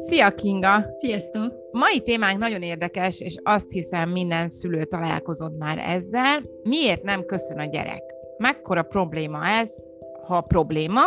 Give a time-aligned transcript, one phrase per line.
[0.00, 0.84] Szia Kinga!
[0.96, 1.68] Sziasztok!
[1.70, 6.42] Mai témánk nagyon érdekes, és azt hiszem minden szülő találkozott már ezzel.
[6.62, 8.02] Miért nem köszön a gyerek?
[8.38, 9.72] Mekkora probléma ez,
[10.26, 11.00] ha probléma,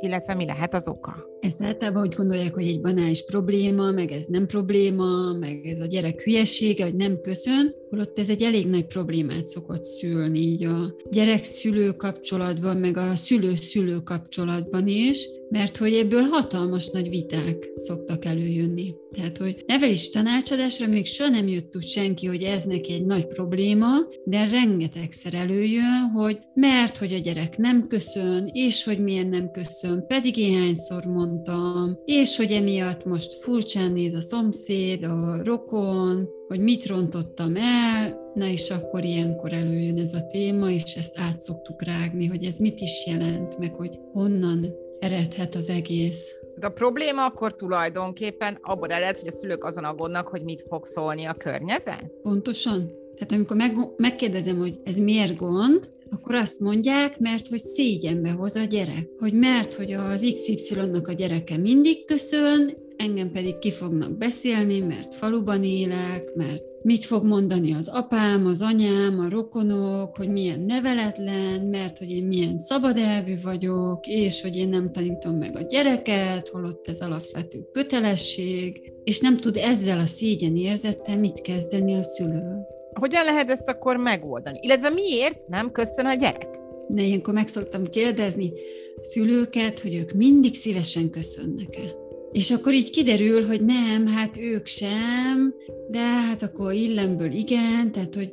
[0.00, 1.29] illetve mi lehet az oka?
[1.40, 5.86] Ezt általában úgy gondolják, hogy egy banális probléma, meg ez nem probléma, meg ez a
[5.86, 10.94] gyerek hülyesége, hogy nem köszön, holott ez egy elég nagy problémát szokott szülni így a
[11.10, 18.94] gyerek-szülő kapcsolatban, meg a szülő-szülő kapcsolatban is, mert hogy ebből hatalmas nagy viták szoktak előjönni.
[19.12, 23.26] Tehát, hogy nevelis tanácsadásra még soha nem jött úgy senki, hogy ez neki egy nagy
[23.26, 23.88] probléma,
[24.24, 30.06] de rengetegszer előjön, hogy mert, hogy a gyerek nem köszön, és hogy milyen nem köszön,
[30.06, 36.60] pedig én hányszor mondtam, és hogy emiatt most furcsán néz a szomszéd, a rokon, hogy
[36.60, 41.82] mit rontottam el, na és akkor ilyenkor előjön ez a téma, és ezt át szoktuk
[41.82, 44.66] rágni, hogy ez mit is jelent, meg hogy honnan
[45.00, 46.34] eredhet az egész.
[46.56, 50.84] De a probléma akkor tulajdonképpen abban ered, hogy a szülők azon aggódnak, hogy mit fog
[50.86, 52.04] szólni a környezet?
[52.22, 52.98] Pontosan.
[53.14, 58.54] Tehát amikor meg, megkérdezem, hogy ez miért gond, akkor azt mondják, mert hogy szégyenbe hoz
[58.54, 59.08] a gyerek.
[59.18, 65.14] Hogy mert, hogy az XY-nak a gyereke mindig köszön, engem pedig ki fognak beszélni, mert
[65.14, 71.60] faluban élek, mert mit fog mondani az apám, az anyám, a rokonok, hogy milyen neveletlen,
[71.60, 76.88] mert hogy én milyen szabadelvű vagyok, és hogy én nem tanítom meg a gyereket, holott
[76.88, 82.78] ez alapvető kötelesség, és nem tud ezzel a szégyen érzettel mit kezdeni a szülő.
[83.00, 84.58] Hogyan lehet ezt akkor megoldani?
[84.62, 86.48] Illetve miért nem köszön a gyerek?
[86.88, 88.52] De ilyenkor meg szoktam kérdezni
[89.00, 91.94] szülőket, hogy ők mindig szívesen köszönnek-e.
[92.32, 95.54] És akkor így kiderül, hogy nem, hát ők sem,
[95.90, 98.32] de hát akkor illemből igen, tehát hogy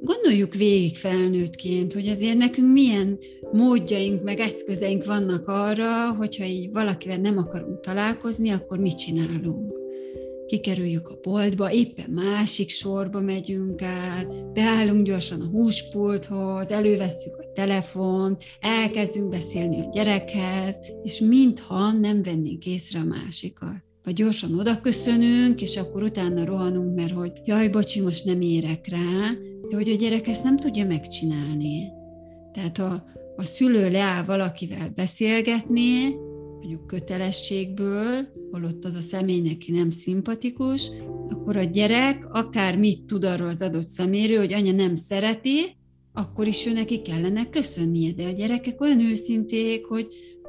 [0.00, 3.18] gondoljuk végig felnőttként, hogy azért nekünk milyen
[3.52, 9.81] módjaink, meg eszközeink vannak arra, hogyha így valakivel nem akarunk találkozni, akkor mit csinálunk
[10.46, 18.42] kikerüljük a boltba, éppen másik sorba megyünk át, beállunk gyorsan a húspulthoz, elővesszük a telefont,
[18.60, 23.82] elkezdünk beszélni a gyerekhez, és mintha nem vennénk észre a másikat.
[24.04, 28.88] Vagy gyorsan oda köszönünk, és akkor utána rohanunk, mert hogy jaj, bocsi, most nem érek
[28.88, 29.30] rá,
[29.68, 31.88] de hogy a gyerek ezt nem tudja megcsinálni.
[32.52, 33.04] Tehát a,
[33.36, 36.14] a szülő leáll valakivel beszélgetni,
[36.62, 40.90] mondjuk kötelességből, holott az a személy neki nem szimpatikus,
[41.28, 45.76] akkor a gyerek akár mit tud arról az adott szeméről, hogy anya nem szereti,
[46.12, 48.12] akkor is ő neki kellene köszönnie.
[48.12, 50.06] De a gyerekek olyan őszinték, hogy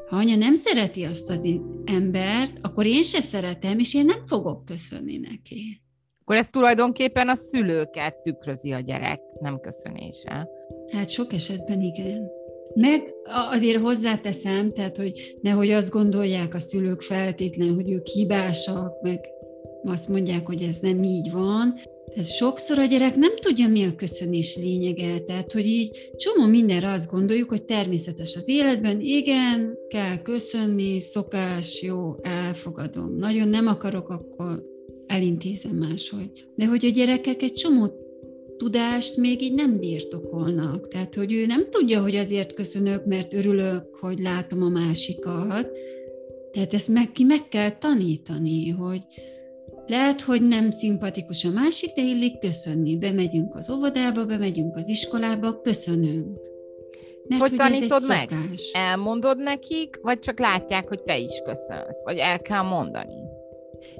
[0.10, 1.48] ha anya nem szereti azt az
[1.86, 5.82] embert, akkor én se szeretem, és én nem fogok köszönni neki.
[6.22, 10.48] Akkor ez tulajdonképpen a szülőket tükrözi a gyerek nem köszönése.
[10.94, 12.43] Hát sok esetben igen.
[12.76, 13.14] Meg
[13.52, 19.20] azért hozzáteszem, tehát, hogy nehogy azt gondolják a szülők feltétlenül, hogy ők hibásak, meg
[19.84, 21.74] azt mondják, hogy ez nem így van.
[22.14, 25.20] Tehát sokszor a gyerek nem tudja, mi a köszönés lényege.
[25.20, 31.82] Tehát, hogy így csomó mindenre azt gondoljuk, hogy természetes az életben, igen, kell köszönni, szokás,
[31.82, 33.16] jó, elfogadom.
[33.16, 34.64] Nagyon nem akarok, akkor
[35.08, 36.48] elintézem máshogy.
[36.56, 37.92] De hogy a gyerekek egy csomó
[38.58, 40.88] tudást még így nem birtokolnak.
[40.88, 45.68] Tehát, hogy ő nem tudja, hogy azért köszönök, mert örülök, hogy látom a másikat.
[46.52, 49.02] Tehát ezt meg, ki meg kell tanítani, hogy
[49.88, 52.98] lehet, hogy nem szimpatikus a másik, de illik köszönni.
[52.98, 56.52] Bemegyünk az óvodába, bemegyünk az iskolába, köszönünk.
[57.28, 58.30] Mert hogy, tanítod meg?
[58.72, 62.04] Elmondod nekik, vagy csak látják, hogy te is köszönsz?
[62.04, 63.22] Vagy el kell mondani?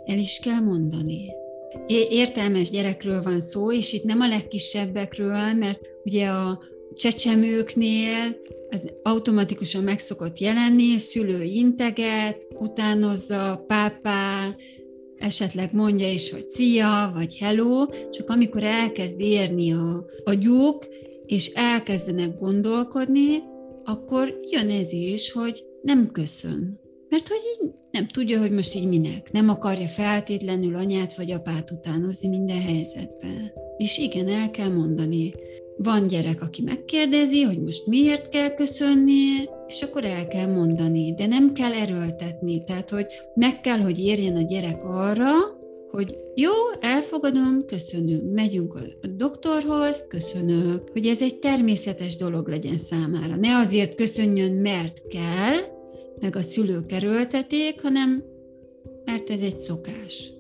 [0.06, 1.42] El is kell mondani
[1.88, 6.60] értelmes gyerekről van szó, és itt nem a legkisebbekről, mert ugye a
[6.94, 8.36] csecsemőknél
[8.70, 14.56] az automatikusan meg szokott jelenni, szülő integet, utánozza, pápá,
[15.18, 20.88] esetleg mondja is, hogy szia, vagy hello, csak amikor elkezd érni a agyuk,
[21.26, 23.44] és elkezdenek gondolkodni,
[23.84, 26.80] akkor jön ez is, hogy nem köszön.
[27.14, 29.32] Mert hogy így nem tudja, hogy most így minek.
[29.32, 33.54] Nem akarja feltétlenül anyát vagy apát utánozni minden helyzetben.
[33.78, 35.34] És igen, el kell mondani.
[35.78, 41.26] Van gyerek, aki megkérdezi, hogy most miért kell köszönni, és akkor el kell mondani, de
[41.26, 42.64] nem kell erőltetni.
[42.64, 45.32] Tehát, hogy meg kell, hogy érjen a gyerek arra,
[45.92, 53.36] hogy jó, elfogadom, köszönünk, megyünk a doktorhoz, köszönök, hogy ez egy természetes dolog legyen számára.
[53.36, 55.82] Ne azért köszönjön, mert kell,
[56.24, 58.24] meg a szülők erőlteték, hanem
[59.06, 60.32] mert ez egy szokás.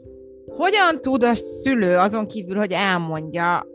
[0.45, 3.67] Hogyan tud a szülő azon kívül, hogy elmondja,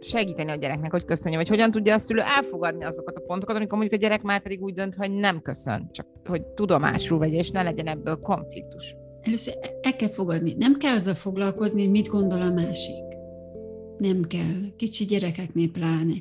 [0.00, 3.78] segíteni a gyereknek, hogy köszönje, vagy hogyan tudja a szülő elfogadni azokat a pontokat, amikor
[3.78, 7.50] mondjuk a gyerek már pedig úgy dönt, hogy nem köszön, csak hogy tudomásul vegye, és
[7.50, 8.94] ne legyen ebből konfliktus.
[9.20, 10.54] Először el kell fogadni.
[10.58, 13.04] Nem kell azzal foglalkozni, hogy mit gondol a másik.
[13.98, 14.74] Nem kell.
[14.76, 16.14] Kicsi gyerekeknél pláne.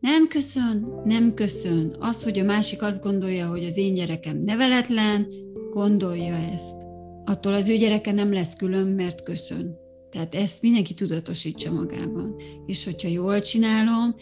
[0.00, 1.96] Nem köszön, nem köszön.
[1.98, 5.26] Az, hogy a másik azt gondolja, hogy az én gyerekem neveletlen,
[5.70, 6.76] gondolja ezt.
[7.24, 9.76] Attól az ő gyereke nem lesz külön, mert köszön.
[10.10, 12.36] Tehát ezt mindenki tudatosítsa magában.
[12.66, 14.14] És hogyha jól csinálom,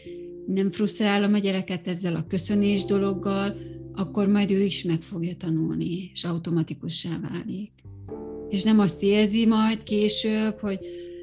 [0.46, 3.56] nem frusztrálom a gyereket ezzel a köszönés dologgal,
[3.92, 7.72] akkor majd ő is meg fogja tanulni, és automatikussá válik.
[8.48, 10.78] És nem azt érzi majd később, hogy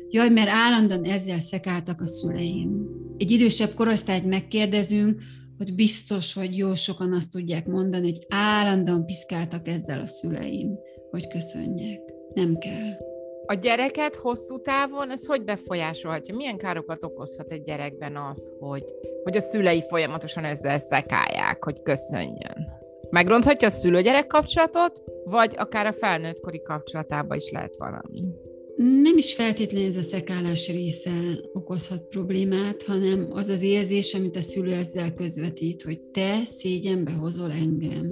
[0.09, 3.03] jaj, mert állandóan ezzel szekáltak a szüleim.
[3.17, 5.21] Egy idősebb korosztályt megkérdezünk,
[5.57, 10.79] hogy biztos, hogy jó sokan azt tudják mondani, hogy állandóan piszkáltak ezzel a szüleim,
[11.09, 12.01] hogy köszönjek.
[12.33, 12.97] Nem kell.
[13.45, 16.35] A gyereket hosszú távon ez hogy befolyásolhatja?
[16.35, 18.83] Milyen károkat okozhat egy gyerekben az, hogy,
[19.23, 22.73] hogy a szülei folyamatosan ezzel szekálják, hogy köszönjön?
[23.09, 28.44] Megronthatja a szülő-gyerek kapcsolatot, vagy akár a felnőttkori kapcsolatában is lehet valami?
[28.75, 31.11] Nem is feltétlenül ez a szekálás része
[31.53, 37.51] okozhat problémát, hanem az az érzés, amit a szülő ezzel közvetít, hogy te szégyenbe hozol
[37.51, 38.11] engem.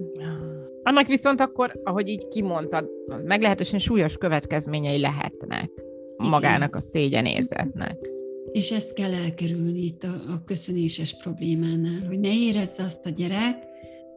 [0.84, 2.90] Annak viszont akkor, ahogy így kimondtad,
[3.24, 5.72] meglehetősen súlyos következményei lehetnek
[6.18, 6.30] Igen.
[6.30, 8.10] magának a szégyen érzetnek.
[8.52, 13.64] És ezt kell elkerülni itt a, a köszönéses problémánál, hogy ne érezze azt a gyerek,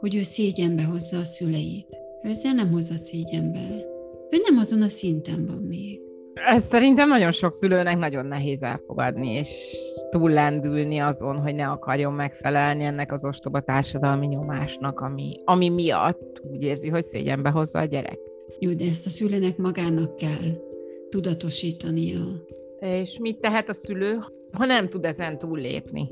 [0.01, 1.87] hogy ő szégyenbe hozza a szüleit.
[2.25, 3.87] Ő ezzel nem hozza szégyenbe.
[4.31, 6.06] Ő nem azon a szinten van még.
[6.45, 9.77] Ez szerintem nagyon sok szülőnek nagyon nehéz elfogadni, és
[10.11, 16.63] túllendülni azon, hogy ne akarjon megfelelni ennek az ostoba társadalmi nyomásnak, ami, ami miatt úgy
[16.63, 18.19] érzi, hogy szégyenbe hozza a gyerek.
[18.59, 20.65] Jó, de ezt a szülőnek magának kell
[21.09, 22.21] tudatosítania.
[22.81, 24.19] És mit tehet a szülő,
[24.53, 26.11] ha nem tud ezen túllépni?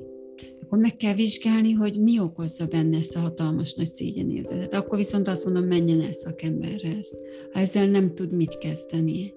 [0.63, 4.75] Akkor meg kell vizsgálni, hogy mi okozza benne ezt a hatalmas nagy szégyenérzetet.
[4.75, 7.19] Akkor viszont azt mondom, menjen el szakemberhez.
[7.53, 9.33] Ha ezzel nem tud mit kezdeni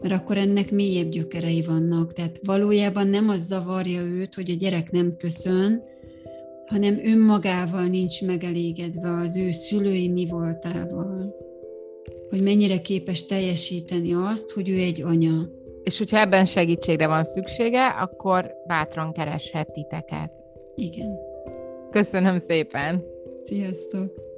[0.00, 2.12] mert akkor ennek mélyebb gyökerei vannak.
[2.12, 5.82] Tehát valójában nem az zavarja őt, hogy a gyerek nem köszön,
[6.66, 11.34] hanem önmagával nincs megelégedve az ő szülői mi voltával.
[12.28, 15.48] Hogy mennyire képes teljesíteni azt, hogy ő egy anya.
[15.82, 20.32] És hogyha ebben segítségre van szüksége, akkor bátran kereshet titeket.
[20.74, 21.18] Igen.
[21.90, 23.04] Köszönöm szépen!
[23.44, 24.31] Sziasztok!